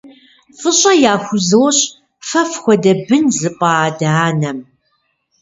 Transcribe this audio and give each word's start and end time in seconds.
ФӀыщӀэ 0.59 0.93
яхузощӏ 1.13 1.81
фэ 2.27 2.41
фхуэдэ 2.49 2.93
бын 3.05 3.25
зыпӏа 3.39 3.69
адэ-анэм! 3.87 4.59